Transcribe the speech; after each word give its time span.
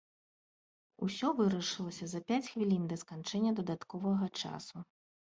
Усё 1.07 1.27
вырашылася 1.41 2.05
за 2.15 2.23
пяць 2.33 2.41
хвілін 2.51 2.83
да 2.95 3.01
сканчэння 3.05 3.57
дадатковага 3.63 4.37
часу. 4.41 4.89